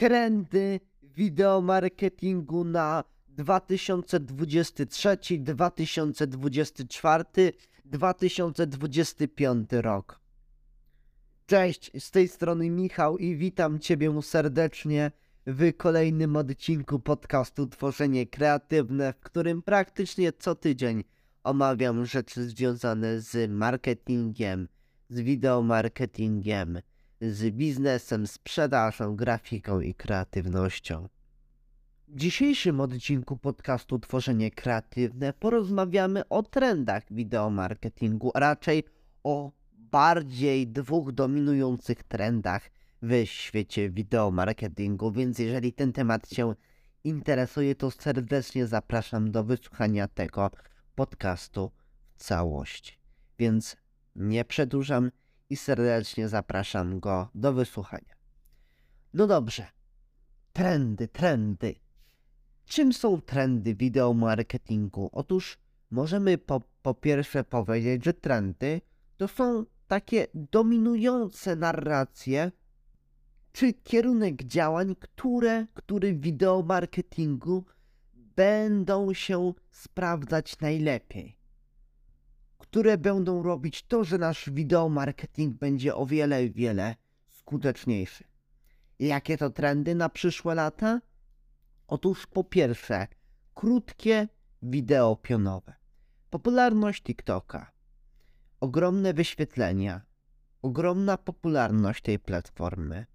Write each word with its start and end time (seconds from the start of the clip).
trendy 0.00 0.80
wideomarketingu 1.02 2.64
na 2.64 3.04
2023, 3.28 5.18
2024, 5.38 7.24
2025 7.84 9.72
rok. 9.72 10.20
Cześć, 11.46 11.90
z 11.98 12.10
tej 12.10 12.28
strony 12.28 12.70
Michał 12.70 13.18
i 13.18 13.36
witam 13.36 13.78
Ciebie 13.78 14.22
serdecznie 14.22 15.10
w 15.46 15.76
kolejnym 15.76 16.36
odcinku 16.36 16.98
podcastu 16.98 17.66
Tworzenie 17.66 18.26
Kreatywne, 18.26 19.12
w 19.12 19.20
którym 19.20 19.62
praktycznie 19.62 20.32
co 20.32 20.54
tydzień 20.54 21.04
omawiam 21.44 22.06
rzeczy 22.06 22.48
związane 22.48 23.20
z 23.20 23.50
marketingiem, 23.50 24.68
z 25.08 25.20
wideomarketingiem, 25.20 26.80
z 27.20 27.54
biznesem, 27.54 28.26
sprzedażą, 28.26 29.16
grafiką 29.16 29.80
i 29.80 29.94
kreatywnością. 29.94 31.08
W 32.08 32.16
dzisiejszym 32.16 32.80
odcinku 32.80 33.36
podcastu 33.36 33.98
Tworzenie 33.98 34.50
Kreatywne 34.50 35.32
porozmawiamy 35.32 36.28
o 36.28 36.42
trendach 36.42 37.02
wideomarketingu, 37.10 38.30
a 38.34 38.40
raczej 38.40 38.84
o 39.24 39.52
bardziej 39.72 40.68
dwóch 40.68 41.12
dominujących 41.12 42.02
trendach 42.02 42.70
w 43.02 43.24
świecie 43.24 43.90
wideomarketingu, 43.90 45.12
więc 45.12 45.38
jeżeli 45.38 45.72
ten 45.72 45.92
temat 45.92 46.28
Cię 46.28 46.54
interesuje, 47.04 47.74
to 47.74 47.90
serdecznie 47.90 48.66
zapraszam 48.66 49.30
do 49.30 49.44
wysłuchania 49.44 50.08
tego 50.08 50.50
podcastu 50.94 51.70
w 52.14 52.24
całości. 52.24 52.98
Więc 53.38 53.76
nie 54.16 54.44
przedłużam 54.44 55.10
i 55.50 55.56
serdecznie 55.56 56.28
zapraszam 56.28 57.00
go 57.00 57.28
do 57.34 57.52
wysłuchania. 57.52 58.14
No 59.14 59.26
dobrze. 59.26 59.66
Trendy, 60.52 61.08
trendy. 61.08 61.74
Czym 62.64 62.92
są 62.92 63.20
trendy 63.20 63.74
wideomarketingu? 63.74 65.10
Otóż 65.12 65.58
możemy 65.90 66.38
po, 66.38 66.60
po 66.82 66.94
pierwsze 66.94 67.44
powiedzieć, 67.44 68.04
że 68.04 68.14
trendy 68.14 68.80
to 69.16 69.28
są 69.28 69.64
takie 69.88 70.26
dominujące 70.34 71.56
narracje 71.56 72.52
czy 73.52 73.72
kierunek 73.72 74.42
działań, 74.42 74.96
które, 75.00 75.66
który 75.74 76.14
w 76.14 76.20
wideomarketingu 76.20 77.64
będą 78.36 79.14
się 79.14 79.52
sprawdzać 79.70 80.60
najlepiej. 80.60 81.39
Które 82.70 82.98
będą 82.98 83.42
robić 83.42 83.82
to, 83.82 84.04
że 84.04 84.18
nasz 84.18 84.50
wideomarketing 84.50 85.58
będzie 85.58 85.94
o 85.94 86.06
wiele, 86.06 86.48
wiele 86.48 86.96
skuteczniejszy. 87.28 88.24
Jakie 88.98 89.38
to 89.38 89.50
trendy 89.50 89.94
na 89.94 90.08
przyszłe 90.08 90.54
lata? 90.54 91.00
Otóż 91.86 92.26
po 92.26 92.44
pierwsze, 92.44 93.06
krótkie 93.54 94.28
wideo 94.62 95.16
pionowe. 95.16 95.74
Popularność 96.30 97.02
TikToka. 97.02 97.72
Ogromne 98.60 99.14
wyświetlenia. 99.14 100.00
Ogromna 100.62 101.18
popularność 101.18 102.02
tej 102.02 102.18
platformy. 102.18 103.06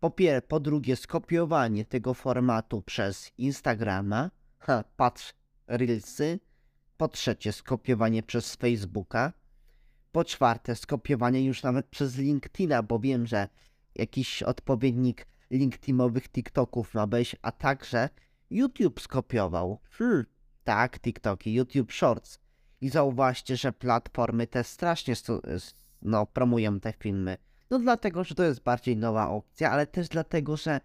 Po, 0.00 0.10
pier- 0.10 0.42
po 0.42 0.60
drugie, 0.60 0.96
skopiowanie 0.96 1.84
tego 1.84 2.14
formatu 2.14 2.82
przez 2.82 3.32
Instagrama. 3.38 4.30
Ha, 4.58 4.84
patrz, 4.96 5.34
Reelsy. 5.66 6.40
Po 6.98 7.08
trzecie, 7.08 7.52
skopiowanie 7.52 8.22
przez 8.22 8.54
Facebooka. 8.54 9.32
Po 10.12 10.24
czwarte, 10.24 10.76
skopiowanie 10.76 11.44
już 11.44 11.62
nawet 11.62 11.86
przez 11.86 12.16
LinkedIna, 12.16 12.82
bo 12.82 12.98
wiem, 12.98 13.26
że 13.26 13.48
jakiś 13.94 14.42
odpowiednik 14.42 15.26
LinkedInowych 15.50 16.28
TikToków 16.28 16.94
ma 16.94 17.06
być, 17.06 17.36
a 17.42 17.52
także 17.52 18.08
YouTube 18.50 19.00
skopiował. 19.00 19.78
Hmm, 19.90 20.24
tak, 20.64 21.00
TikToki, 21.00 21.54
YouTube 21.54 21.92
Shorts. 21.92 22.38
I 22.80 22.88
zauważcie, 22.88 23.56
że 23.56 23.72
platformy 23.72 24.46
te 24.46 24.64
strasznie 24.64 25.14
no, 26.02 26.26
promują 26.26 26.80
te 26.80 26.92
filmy. 26.92 27.36
No 27.70 27.78
dlatego, 27.78 28.24
że 28.24 28.34
to 28.34 28.44
jest 28.44 28.62
bardziej 28.62 28.96
nowa 28.96 29.28
opcja, 29.28 29.70
ale 29.70 29.86
też 29.86 30.08
dlatego, 30.08 30.56
że 30.56 30.80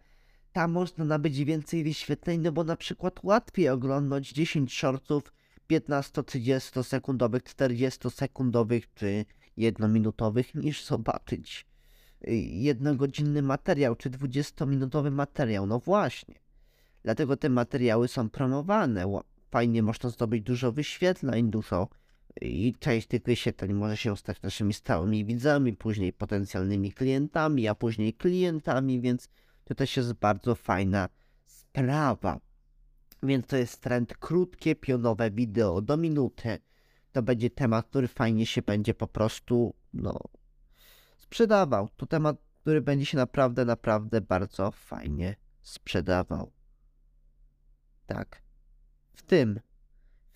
tam 0.52 0.72
można 0.72 1.06
nabyć 1.06 1.44
więcej 1.44 1.84
wyświetleń, 1.84 2.42
no 2.42 2.52
bo 2.52 2.64
na 2.64 2.76
przykład 2.76 3.24
łatwiej 3.24 3.70
oglądać 3.70 4.30
10 4.30 4.74
shortów 4.74 5.34
15-30 5.70 6.84
sekundowych, 6.84 7.44
40 7.44 8.10
sekundowych 8.10 8.94
czy 8.94 9.26
jednominutowych 9.58 10.56
niż 10.56 10.86
zobaczyć 10.86 11.66
y, 12.28 12.36
jednogodzinny 12.36 13.42
materiał 13.42 13.96
czy 13.96 14.10
20-minutowy 14.10 15.12
materiał. 15.12 15.66
No 15.66 15.80
właśnie. 15.80 16.36
Dlatego 17.04 17.38
te 17.38 17.50
materiały 17.50 18.08
są 18.08 18.30
promowane. 18.30 19.22
Fajnie 19.52 19.84
można 19.84 20.10
zdobyć 20.10 20.44
dużo 20.44 20.72
wyświetleń, 20.72 21.50
dużo 21.50 21.88
i 22.42 22.74
część 22.80 23.08
tych 23.08 23.24
wyświetleń 23.24 23.74
może 23.74 23.98
się 23.98 24.18
stać 24.18 24.42
naszymi 24.42 24.74
stałymi 24.74 25.26
widzami, 25.26 25.74
później 25.74 26.14
potencjalnymi 26.14 26.92
klientami, 26.92 27.68
a 27.68 27.76
później 27.76 28.14
klientami, 28.14 29.02
więc 29.02 29.30
to 29.64 29.76
też 29.76 29.98
jest 29.98 30.14
bardzo 30.14 30.56
fajna 30.56 31.10
sprawa. 31.46 32.40
Więc 33.24 33.48
to 33.48 33.58
jest 33.58 33.82
trend 33.82 34.18
krótkie, 34.18 34.76
pionowe 34.76 35.32
wideo 35.32 35.82
do 35.82 35.98
minuty. 35.98 36.60
To 37.12 37.22
będzie 37.22 37.50
temat, 37.50 37.88
który 37.88 38.08
fajnie 38.08 38.46
się 38.46 38.62
będzie 38.62 38.94
po 38.94 39.08
prostu, 39.08 39.76
no, 39.94 40.20
sprzedawał. 41.18 41.90
To 41.98 42.06
temat, 42.06 42.38
który 42.62 42.82
będzie 42.82 43.06
się 43.06 43.18
naprawdę, 43.18 43.66
naprawdę 43.66 44.22
bardzo 44.22 44.72
fajnie 44.72 45.36
sprzedawał. 45.62 46.52
Tak. 48.06 48.42
W 49.14 49.22
tym, 49.22 49.60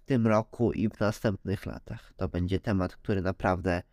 w 0.02 0.06
tym 0.06 0.28
roku 0.28 0.72
i 0.72 0.90
w 0.90 1.00
następnych 1.00 1.66
latach. 1.66 2.14
To 2.18 2.28
będzie 2.28 2.60
temat, 2.60 2.96
który 2.96 3.22
naprawdę 3.22 3.84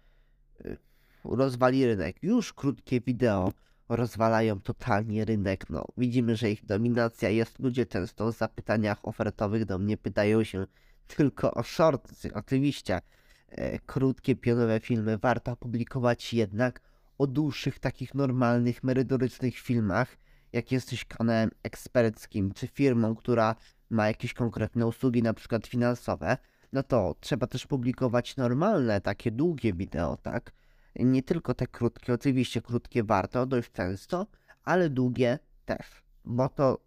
y, 0.67 0.77
rozwali 1.25 1.87
rynek. 1.87 2.23
Już 2.23 2.53
krótkie 2.53 3.01
wideo 3.01 3.53
rozwalają 3.89 4.61
totalnie 4.61 5.25
rynek. 5.25 5.71
No, 5.71 5.85
widzimy, 5.97 6.37
że 6.37 6.51
ich 6.51 6.65
dominacja 6.65 7.29
jest. 7.29 7.59
Ludzie 7.59 7.87
często 7.87 8.33
w 8.33 8.37
zapytaniach 8.37 8.99
ofertowych 9.03 9.65
do 9.65 9.79
mnie 9.79 9.97
pytają 9.97 10.45
się 10.45 10.67
tylko 11.07 11.55
o 11.55 11.63
shorts. 11.63 12.27
Oczywiście 12.35 13.01
e, 13.49 13.79
krótkie, 13.79 14.37
pionowe 14.37 14.81
filmy 14.81 15.19
warto 15.19 15.57
publikować 15.57 16.35
jednak 16.35 16.81
o 17.19 17.27
dłuższych, 17.27 17.79
takich 17.79 18.15
normalnych, 18.15 18.85
merytorycznych 18.85 19.59
filmach, 19.59 20.17
jak 20.53 20.73
jesteś 20.73 21.05
kanałem 21.05 21.51
eksperckim, 21.63 22.53
czy 22.53 22.67
firmą, 22.67 23.15
która 23.15 23.57
ma 23.91 24.09
jakieś 24.09 24.35
konkretne 24.35 24.87
usługi, 24.87 25.23
na 25.23 25.35
przykład 25.35 25.67
finansowe, 25.67 26.37
no 26.73 26.83
to 26.83 27.15
trzeba 27.21 27.47
też 27.47 27.67
publikować 27.67 28.37
normalne, 28.37 29.01
takie 29.01 29.31
długie 29.31 29.73
wideo, 29.73 30.17
tak? 30.17 30.53
Nie 30.97 31.23
tylko 31.23 31.55
te 31.55 31.67
krótkie, 31.67 32.13
oczywiście 32.15 32.63
krótkie 32.63 33.05
warto 33.05 33.47
dość 33.47 33.73
często, 33.73 34.27
ale 34.63 34.91
długie 34.91 35.39
też, 35.65 36.03
bo 36.25 36.49
to 36.49 36.85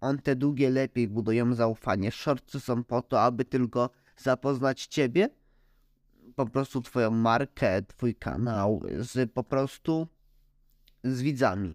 on 0.00 0.18
te 0.18 0.36
długie 0.36 0.70
lepiej 0.70 1.08
budują 1.08 1.54
zaufanie. 1.54 2.10
Shortsy 2.10 2.60
są 2.60 2.84
po 2.84 3.02
to, 3.02 3.22
aby 3.22 3.44
tylko 3.44 3.90
zapoznać 4.16 4.86
ciebie, 4.86 5.28
po 6.34 6.46
prostu 6.46 6.80
twoją 6.80 7.10
markę, 7.10 7.82
twój 7.82 8.14
kanał 8.14 8.82
z 8.98 9.32
po 9.32 9.44
prostu 9.44 10.08
z 11.04 11.22
widzami 11.22 11.74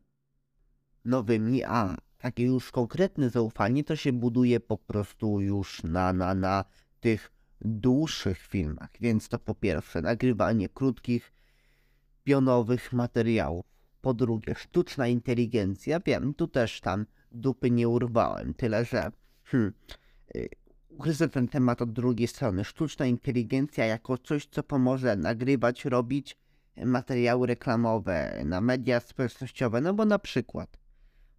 nowymi, 1.05 1.63
a 1.63 1.97
takie 2.17 2.43
już 2.43 2.71
konkretne 2.71 3.29
zaufanie 3.29 3.83
to 3.83 3.95
się 3.95 4.13
buduje 4.13 4.59
po 4.59 4.77
prostu 4.77 5.41
już 5.41 5.83
na, 5.83 6.13
na, 6.13 6.35
na 6.35 6.65
tych 6.99 7.31
dłuższych 7.61 8.37
filmach. 8.37 8.89
Więc 8.99 9.29
to 9.29 9.39
po 9.39 9.55
pierwsze 9.55 10.01
nagrywanie 10.01 10.69
krótkich, 10.69 11.31
pionowych 12.29 12.93
materiałów. 12.93 13.65
Po 14.01 14.13
drugie, 14.13 14.55
sztuczna 14.55 15.07
inteligencja. 15.07 15.99
Wiem, 15.99 16.33
tu 16.33 16.47
też 16.47 16.81
tam 16.81 17.05
dupy 17.31 17.71
nie 17.71 17.89
urwałem, 17.89 18.53
tyle 18.53 18.85
że 18.85 19.11
hmm, 19.43 19.73
y, 20.35 20.49
ugryzę 20.89 21.29
ten 21.29 21.47
temat 21.47 21.81
od 21.81 21.91
drugiej 21.91 22.27
strony. 22.27 22.63
Sztuczna 22.63 23.05
inteligencja 23.05 23.85
jako 23.85 24.17
coś, 24.17 24.45
co 24.45 24.63
pomoże 24.63 25.15
nagrywać, 25.15 25.85
robić 25.85 26.37
materiały 26.85 27.47
reklamowe 27.47 28.41
na 28.45 28.61
media 28.61 28.99
społecznościowe, 28.99 29.81
no 29.81 29.93
bo 29.93 30.05
na 30.05 30.19
przykład, 30.19 30.77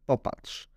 popatrz, 0.06 0.68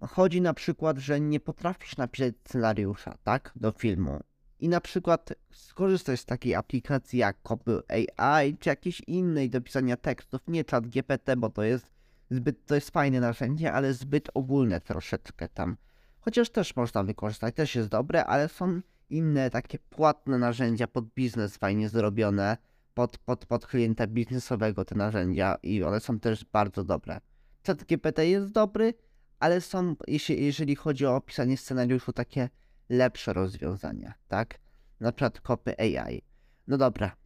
chodzi 0.00 0.40
na 0.40 0.54
przykład, 0.54 0.98
że 0.98 1.20
nie 1.20 1.40
potrafisz 1.40 1.96
napisać 1.96 2.34
scenariusza, 2.44 3.14
tak, 3.24 3.52
do 3.56 3.72
filmu 3.72 4.20
i 4.60 4.68
na 4.68 4.80
przykład 4.80 5.32
skorzystać 5.50 6.20
z 6.20 6.24
takiej 6.24 6.54
aplikacji 6.54 7.18
jak 7.18 7.36
Copy 7.42 7.82
AI 8.16 8.56
czy 8.56 8.68
jakiejś 8.68 9.00
innej 9.00 9.50
do 9.50 9.60
pisania 9.60 9.96
tekstów, 9.96 10.40
nie 10.48 10.64
chat 10.70 10.86
GPT, 10.86 11.36
bo 11.36 11.50
to 11.50 11.62
jest 11.62 11.90
zbyt, 12.30 12.66
to 12.66 12.74
jest 12.74 12.90
fajne 12.90 13.20
narzędzie, 13.20 13.72
ale 13.72 13.94
zbyt 13.94 14.28
ogólne 14.34 14.80
troszeczkę 14.80 15.48
tam. 15.48 15.76
Chociaż 16.20 16.50
też 16.50 16.76
można 16.76 17.04
wykorzystać, 17.04 17.54
też 17.54 17.74
jest 17.74 17.88
dobre, 17.88 18.24
ale 18.24 18.48
są 18.48 18.80
inne 19.10 19.50
takie 19.50 19.78
płatne 19.78 20.38
narzędzia 20.38 20.86
pod 20.86 21.04
biznes 21.14 21.56
fajnie 21.56 21.88
zrobione, 21.88 22.56
pod, 22.94 23.18
pod, 23.18 23.46
pod 23.46 23.66
klienta 23.66 24.06
biznesowego 24.06 24.84
te 24.84 24.94
narzędzia 24.94 25.56
i 25.62 25.82
one 25.82 26.00
są 26.00 26.20
też 26.20 26.44
bardzo 26.44 26.84
dobre. 26.84 27.20
ChatGPT 27.66 28.18
jest 28.18 28.52
dobry, 28.52 28.94
ale 29.38 29.60
są, 29.60 29.96
jeśli, 30.06 30.44
jeżeli 30.44 30.76
chodzi 30.76 31.06
o 31.06 31.20
pisanie 31.20 31.56
scenariuszu, 31.56 32.12
takie 32.12 32.48
lepsze 32.88 33.32
rozwiązania, 33.32 34.14
tak? 34.28 34.58
Na 35.00 35.12
przykład 35.12 35.40
kopy 35.40 35.74
AI. 35.78 36.22
No 36.66 36.78
dobra. 36.78 37.16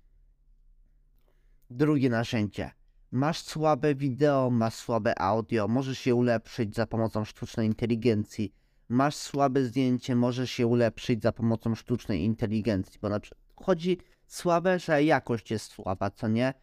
Drugie 1.70 2.10
narzędzie. 2.10 2.70
Masz 3.12 3.42
słabe 3.42 3.94
wideo, 3.94 4.50
masz 4.50 4.74
słabe 4.74 5.18
audio, 5.18 5.68
możesz 5.68 6.06
je 6.06 6.14
ulepszyć 6.14 6.74
za 6.74 6.86
pomocą 6.86 7.24
sztucznej 7.24 7.66
inteligencji. 7.66 8.52
Masz 8.88 9.16
słabe 9.16 9.64
zdjęcie, 9.64 10.16
możesz 10.16 10.58
je 10.58 10.66
ulepszyć 10.66 11.22
za 11.22 11.32
pomocą 11.32 11.74
sztucznej 11.74 12.24
inteligencji, 12.24 12.98
bo 13.02 13.08
na 13.08 13.20
przykład 13.20 13.40
chodzi 13.56 13.98
słabe, 14.26 14.78
że 14.78 15.04
jakość 15.04 15.50
jest 15.50 15.66
słaba, 15.66 16.10
co 16.10 16.28
nie? 16.28 16.54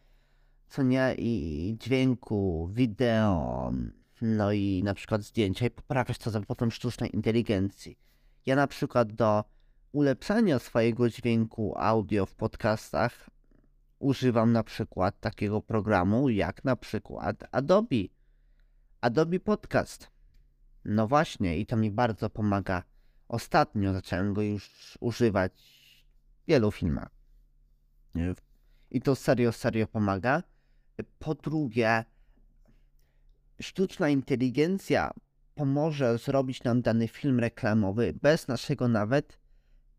Co 0.68 0.82
nie? 0.82 1.14
I 1.18 1.76
dźwięku, 1.80 2.70
wideo, 2.72 3.72
no 4.22 4.52
i 4.52 4.82
na 4.84 4.94
przykład 4.94 5.22
zdjęcia 5.22 5.66
i 5.66 5.70
poprawiasz 5.70 6.18
to 6.18 6.30
za 6.30 6.40
pomocą 6.40 6.70
sztucznej 6.70 7.16
inteligencji. 7.16 7.98
Ja 8.46 8.56
na 8.56 8.66
przykład 8.66 9.12
do 9.12 9.44
ulepszania 9.92 10.58
swojego 10.58 11.08
dźwięku 11.08 11.74
audio 11.76 12.26
w 12.26 12.34
podcastach 12.34 13.30
używam 13.98 14.52
na 14.52 14.64
przykład 14.64 15.20
takiego 15.20 15.62
programu 15.62 16.28
jak 16.28 16.64
na 16.64 16.76
przykład 16.76 17.44
Adobe. 17.52 17.96
Adobe 19.00 19.40
Podcast. 19.40 20.10
No 20.84 21.06
właśnie, 21.06 21.58
i 21.58 21.66
to 21.66 21.76
mi 21.76 21.90
bardzo 21.90 22.30
pomaga. 22.30 22.82
Ostatnio 23.28 23.92
zacząłem 23.92 24.34
go 24.34 24.42
już 24.42 24.98
używać 25.00 25.52
w 26.44 26.48
wielu 26.48 26.70
filmach. 26.70 27.10
I 28.90 29.00
to 29.00 29.16
serio, 29.16 29.52
serio 29.52 29.86
pomaga. 29.86 30.42
Po 31.18 31.34
drugie, 31.34 32.04
sztuczna 33.60 34.08
inteligencja 34.08 35.10
pomoże 35.60 36.18
zrobić 36.18 36.64
nam 36.64 36.82
dany 36.82 37.08
film 37.08 37.40
reklamowy 37.40 38.14
bez 38.22 38.48
naszego 38.48 38.88
nawet 38.88 39.38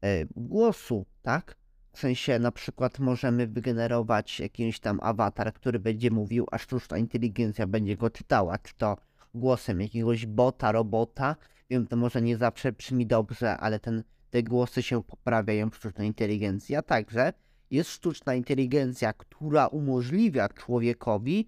e, 0.01 0.25
głosu, 0.25 1.05
tak? 1.21 1.55
W 1.93 1.99
sensie 1.99 2.39
na 2.39 2.51
przykład 2.51 2.99
możemy 2.99 3.47
wygenerować 3.47 4.39
jakiś 4.39 4.79
tam 4.79 4.99
awatar, 5.03 5.53
który 5.53 5.79
będzie 5.79 6.11
mówił, 6.11 6.45
a 6.51 6.57
sztuczna 6.57 6.97
inteligencja 6.97 7.67
będzie 7.67 7.97
go 7.97 8.09
czytała, 8.09 8.57
czy 8.57 8.73
to 8.75 8.97
głosem 9.33 9.81
jakiegoś 9.81 10.25
bota, 10.25 10.71
robota. 10.71 11.35
Wiem, 11.69 11.87
to 11.87 11.95
może 11.97 12.21
nie 12.21 12.37
zawsze 12.37 12.71
brzmi 12.71 13.07
dobrze, 13.07 13.57
ale 13.57 13.79
ten, 13.79 14.03
te 14.29 14.43
głosy 14.43 14.83
się 14.83 15.03
poprawiają 15.03 15.69
w 15.69 15.75
sztucznej 15.75 16.07
inteligencji. 16.07 16.75
A 16.75 16.81
także 16.81 17.33
jest 17.71 17.89
sztuczna 17.89 18.35
inteligencja, 18.35 19.13
która 19.13 19.67
umożliwia 19.67 20.49
człowiekowi 20.49 21.47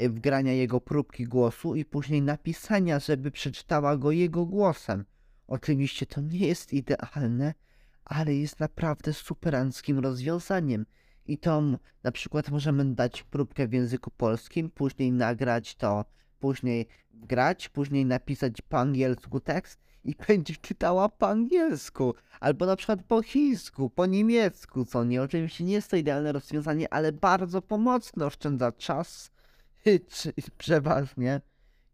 wgrania 0.00 0.52
jego 0.52 0.80
próbki 0.80 1.24
głosu 1.24 1.74
i 1.74 1.84
później 1.84 2.22
napisania, 2.22 2.98
żeby 2.98 3.30
przeczytała 3.30 3.96
go 3.96 4.10
jego 4.10 4.46
głosem. 4.46 5.04
Oczywiście 5.46 6.06
to 6.06 6.20
nie 6.20 6.46
jest 6.46 6.72
idealne, 6.72 7.54
ale 8.04 8.34
jest 8.34 8.60
naprawdę 8.60 9.12
superanckim 9.12 9.98
rozwiązaniem. 9.98 10.86
I 11.26 11.38
to 11.38 11.62
na 12.02 12.12
przykład 12.12 12.50
możemy 12.50 12.94
dać 12.94 13.22
próbkę 13.22 13.68
w 13.68 13.72
języku 13.72 14.10
polskim, 14.10 14.70
później 14.70 15.12
nagrać 15.12 15.74
to, 15.74 16.04
później 16.38 16.86
grać, 17.14 17.68
później 17.68 18.06
napisać 18.06 18.62
po 18.62 18.78
angielsku 18.78 19.40
tekst 19.40 19.80
i 20.04 20.14
będzie 20.28 20.56
czytała 20.56 21.08
po 21.08 21.28
angielsku, 21.28 22.14
albo 22.40 22.66
na 22.66 22.76
przykład 22.76 23.02
po 23.02 23.22
chińsku, 23.22 23.90
po 23.90 24.06
niemiecku, 24.06 24.84
co 24.84 25.04
nie. 25.04 25.22
Oczywiście 25.22 25.64
nie 25.64 25.72
jest 25.72 25.90
to 25.90 25.96
idealne 25.96 26.32
rozwiązanie, 26.32 26.92
ale 26.92 27.12
bardzo 27.12 27.62
pomocne, 27.62 28.26
oszczędza 28.26 28.72
czas 28.72 29.30
przeważnie. 30.58 31.40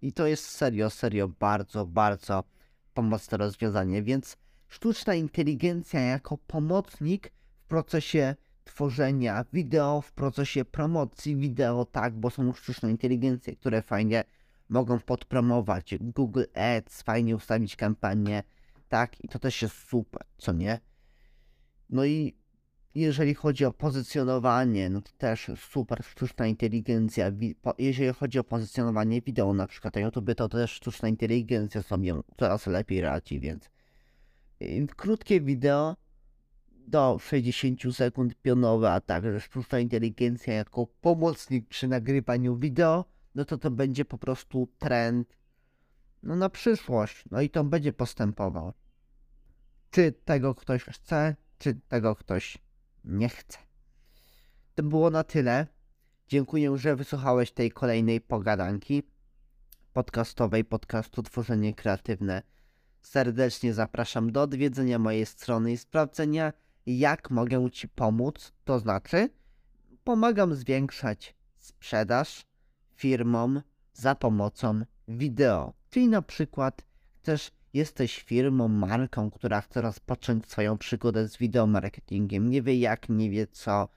I 0.03 0.13
to 0.13 0.27
jest 0.27 0.45
serio, 0.45 0.91
serio 0.91 1.29
bardzo, 1.29 1.87
bardzo 1.87 2.45
pomocne 2.95 3.39
rozwiązanie, 3.39 4.03
więc 4.03 4.37
sztuczna 4.69 5.15
inteligencja 5.15 6.01
jako 6.01 6.39
pomocnik 6.39 7.33
w 7.55 7.67
procesie 7.67 8.35
tworzenia 8.65 9.45
wideo, 9.53 10.01
w 10.01 10.13
procesie 10.13 10.65
promocji 10.65 11.37
wideo, 11.37 11.85
tak, 11.85 12.15
bo 12.15 12.31
są 12.31 12.53
sztuczne 12.53 12.91
inteligencje, 12.91 13.57
które 13.57 13.83
fajnie 13.83 14.25
mogą 14.69 15.01
podpromować 15.01 15.95
Google 16.01 16.45
Ads, 16.55 17.03
fajnie 17.03 17.37
ustawić 17.37 17.77
kampanię, 17.77 18.43
tak, 18.89 19.25
i 19.25 19.29
to 19.29 19.39
też 19.39 19.63
jest 19.63 19.89
super, 19.89 20.23
co 20.39 20.53
nie? 20.53 20.81
No 21.91 22.05
i 22.05 22.42
jeżeli 22.95 23.35
chodzi 23.35 23.65
o 23.65 23.73
pozycjonowanie, 23.73 24.91
no 24.91 25.03
to 25.03 25.11
też 25.19 25.51
super 25.57 26.05
sztuczna 26.05 26.47
inteligencja. 26.47 27.33
Jeżeli 27.79 28.13
chodzi 28.15 28.39
o 28.39 28.45
pozycjonowanie 28.45 29.23
wideo, 29.23 29.55
na 29.55 29.67
przykład 29.67 29.95
na 29.95 30.01
YouTube, 30.01 30.35
to 30.37 30.49
też 30.49 30.71
sztuczna 30.71 31.09
inteligencja 31.09 31.83
sobie 31.83 32.15
coraz 32.39 32.67
lepiej 32.67 33.01
radzi, 33.01 33.41
więc 33.41 33.71
krótkie 34.97 35.41
wideo 35.41 35.97
do 36.87 37.19
60 37.21 37.81
sekund 37.97 38.35
pionowe, 38.43 38.93
a 38.93 39.01
także 39.01 39.41
sztuczna 39.41 39.79
inteligencja 39.79 40.55
jako 40.55 40.87
pomocnik 40.87 41.69
przy 41.69 41.89
nagrywaniu 41.89 42.57
wideo, 42.57 43.05
no 43.35 43.45
to 43.45 43.59
to 43.59 43.71
będzie 43.71 44.05
po 44.05 44.19
prostu 44.19 44.69
trend 44.79 45.37
no 46.23 46.37
na 46.37 46.49
przyszłość, 46.49 47.25
no 47.31 47.41
i 47.41 47.51
to 47.51 47.65
będzie 47.65 47.93
postępował. 47.93 48.73
Czy 49.91 50.13
tego 50.25 50.55
ktoś 50.55 50.85
chce, 50.85 51.37
czy 51.59 51.75
tego 51.89 52.17
ktoś 52.17 52.59
nie 53.05 53.29
chce. 53.29 53.59
To 54.75 54.83
było 54.83 55.11
na 55.11 55.25
tyle. 55.25 55.67
Dziękuję, 56.29 56.79
że 56.79 56.97
wysłuchałeś 56.97 57.53
tej 57.53 57.71
kolejnej 57.71 58.21
pogadanki 58.21 59.03
podcastowej 59.93 60.65
podcastu 60.65 61.23
Tworzenie 61.23 61.75
Kreatywne. 61.75 62.43
Serdecznie 63.03 63.75
zapraszam 63.75 64.33
do 64.33 64.43
odwiedzenia 64.43 64.99
mojej 64.99 65.27
strony 65.27 65.73
i 65.73 65.77
sprawdzenia, 65.77 66.53
jak 66.87 67.31
mogę 67.31 67.71
Ci 67.71 67.89
pomóc. 67.89 68.53
To 68.65 68.79
znaczy, 68.79 69.29
pomagam 70.05 70.55
zwiększać 70.55 71.35
sprzedaż 71.57 72.47
firmom 72.95 73.63
za 73.93 74.15
pomocą 74.15 74.83
wideo. 75.09 75.73
Czyli 75.91 76.09
na 76.09 76.23
przykład 76.23 76.85
też 77.23 77.51
jesteś 77.75 78.23
firmą, 78.23 78.69
marką, 78.69 79.31
która 79.31 79.61
chce 79.61 79.81
rozpocząć 79.81 80.47
swoją 80.51 80.79
przygodę 80.79 81.29
z 81.29 81.37
wideo 81.37 81.67
marketingiem, 81.67 82.51
nie 82.51 82.63
wie 82.63 82.79
jak, 82.79 83.09
nie 83.09 83.31
wie 83.31 83.47
co. 83.47 83.89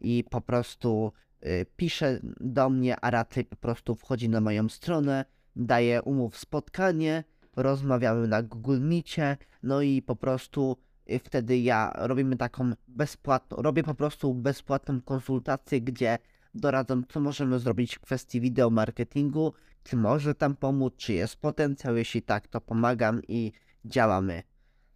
I 0.00 0.24
po 0.30 0.40
prostu 0.40 1.12
y, 1.46 1.66
pisze 1.76 2.20
do 2.40 2.70
mnie, 2.70 2.96
a 3.00 3.10
raczej 3.10 3.44
po 3.44 3.56
prostu 3.56 3.94
wchodzi 3.94 4.28
na 4.28 4.40
moją 4.40 4.68
stronę, 4.68 5.24
daje 5.56 6.02
umów 6.02 6.38
spotkanie, 6.38 7.24
rozmawiamy 7.56 8.28
na 8.28 8.42
Google 8.42 8.80
Meetie, 8.80 9.36
no 9.62 9.82
i 9.82 10.02
po 10.02 10.16
prostu 10.16 10.76
y, 11.10 11.18
wtedy 11.18 11.58
ja 11.58 11.92
robimy 11.96 12.36
taką 12.36 12.72
bezpłatną, 12.88 13.56
robię 13.62 13.82
po 13.82 13.94
prostu 13.94 14.34
bezpłatną 14.34 15.00
konsultację, 15.00 15.80
gdzie 15.80 16.18
doradzam, 16.54 17.04
co 17.08 17.20
możemy 17.20 17.58
zrobić 17.58 17.96
w 17.96 18.00
kwestii 18.00 18.40
wideo 18.40 18.70
marketingu, 18.70 19.52
czy 19.82 19.96
może 19.96 20.34
tam 20.34 20.56
pomóc, 20.56 20.94
czy 20.96 21.12
jest 21.12 21.36
potencjał, 21.36 21.96
jeśli 21.96 22.22
tak, 22.22 22.48
to 22.48 22.60
pomagam 22.60 23.22
i 23.28 23.52
działamy. 23.84 24.42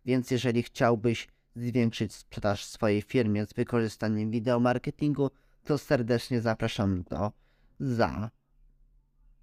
Więc 0.04 0.30
jeżeli 0.30 0.62
chciałbyś 0.62 1.28
zwiększyć 1.56 2.14
sprzedaż 2.14 2.66
w 2.66 2.68
swojej 2.68 3.02
firmie 3.02 3.46
z 3.46 3.52
wykorzystaniem 3.52 4.30
wideo 4.30 4.60
marketingu, 4.60 5.30
to 5.64 5.78
serdecznie 5.78 6.40
zapraszam 6.40 7.02
do 7.02 7.32
za 7.80 8.30